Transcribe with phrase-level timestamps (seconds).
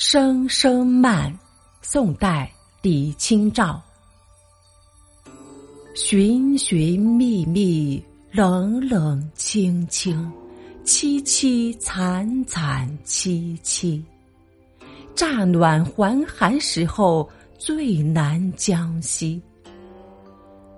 [0.00, 1.36] 声声慢，
[1.82, 2.48] 宋代
[2.82, 3.82] 李清照。
[5.92, 8.00] 寻寻觅觅，
[8.30, 10.30] 冷冷清清，
[10.84, 14.00] 凄凄惨惨戚戚。
[15.16, 17.28] 乍暖还寒时候，
[17.58, 19.42] 最难将息。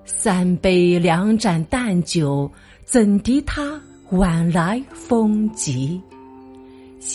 [0.07, 2.50] 三杯两盏淡酒，
[2.87, 3.79] 怎敌他
[4.12, 6.00] 晚来风急？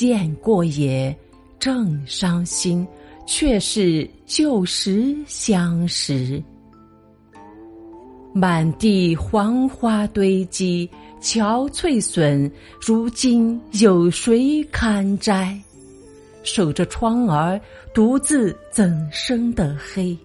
[0.02, 1.18] 雁过也。
[1.66, 2.88] 正伤心，
[3.26, 6.40] 却是旧时相识。
[8.36, 10.88] 满地黄花堆积，
[11.20, 15.60] 憔悴损，如今有谁堪摘？
[16.44, 17.60] 守着窗儿，
[17.96, 20.16] 独自怎生得黑？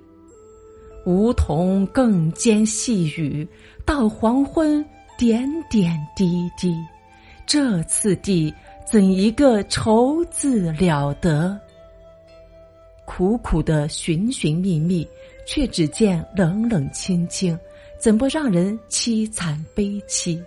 [1.07, 3.49] 梧桐更兼细雨，
[3.87, 4.85] 到黄昏
[5.17, 6.77] 点点滴滴。
[7.51, 8.55] 这次第。
[8.87, 11.59] 怎一个愁字了得！
[13.05, 15.07] 苦苦的寻寻觅觅，
[15.45, 17.59] 却只见冷冷清清，
[17.99, 20.41] 怎不让人凄惨悲戚？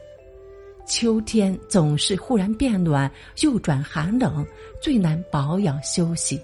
[0.85, 3.11] 秋天总是忽然变暖，
[3.41, 4.45] 又转寒冷，
[4.81, 6.41] 最难保养休息。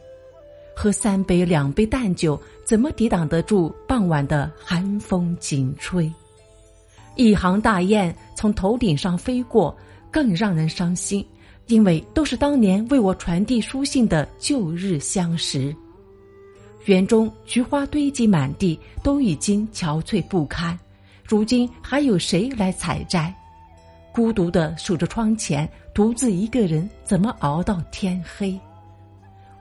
[0.76, 6.10] 喝三杯两杯淡酒，怎么抵挡得住傍晚的寒风紧吹？
[7.16, 9.76] 一行大雁从头顶上飞过，
[10.12, 11.26] 更让人伤心。
[11.68, 15.72] 因为都是当年为我传递书信的旧日相识，
[16.86, 20.76] 园中菊花堆积满地，都已经憔悴不堪。
[21.24, 23.32] 如今还有谁来采摘？
[24.12, 28.60] 孤独的守着窗前，独自一个人，怎么熬到天黑？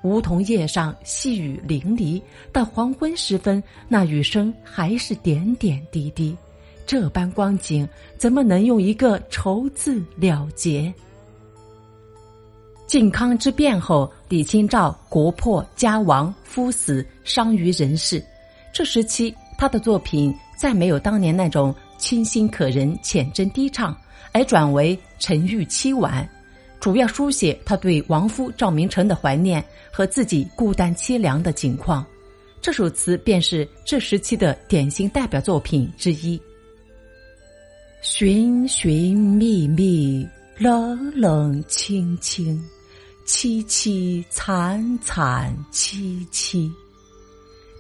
[0.03, 2.23] 梧桐叶上细雨淋漓，
[2.55, 6.35] 到黄昏时分，那雨声还是点点滴滴。
[6.89, 7.87] 这般光景，
[8.17, 10.91] 怎么能用一个愁字了结？
[12.87, 18.25] 靖康之变后，李清照国破家亡，夫死，伤于人世。
[18.73, 23.95] 这时期，他的作品再没有当年那种清新可人、浅斟低唱，
[24.33, 26.27] 而转为沉郁凄婉，
[26.81, 29.63] 主要书写他对亡夫赵明诚的怀念
[29.93, 32.03] 和自己孤单凄凉的境况。
[32.63, 36.41] 这首词便是这时期的典型代表作品之一。
[38.01, 40.27] 寻寻觅觅，
[40.57, 42.63] 冷冷清清。
[43.27, 46.71] 凄凄惨惨戚戚，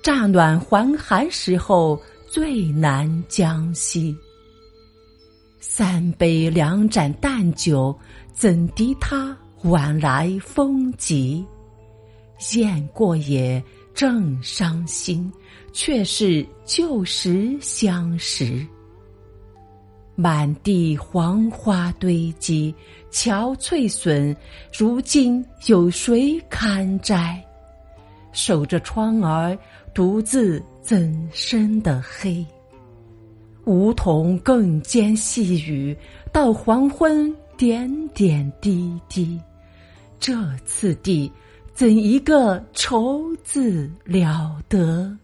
[0.03, 4.15] 乍暖还寒时候最难将息。
[5.59, 7.97] 三杯两盏淡酒，
[8.35, 11.43] 怎敌他晚来风急？
[12.53, 13.63] 雁过也
[13.95, 15.33] 正伤心，
[15.73, 18.67] 却是旧时相识。
[20.21, 22.75] 满地黄花堆积，
[23.09, 24.37] 憔悴损，
[24.77, 27.41] 如今有谁堪摘？
[28.33, 29.57] 守着窗儿，
[29.95, 32.45] 独自怎生得黑？
[33.65, 35.97] 梧桐更兼细雨，
[36.33, 39.41] 到黄昏点点滴滴。
[40.19, 40.35] 这
[40.67, 41.31] 次第，
[41.73, 45.17] 怎一个愁字了得？